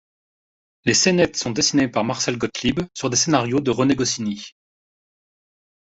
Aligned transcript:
Les 0.83 0.95
saynètes 0.95 1.35
sont 1.37 1.51
dessinées 1.51 1.87
par 1.87 2.03
Marcel 2.03 2.35
Gotlib 2.39 2.79
sur 2.95 3.11
des 3.11 3.15
scénarios 3.15 3.59
de 3.59 3.69
René 3.69 3.93
Goscinny. 3.95 4.55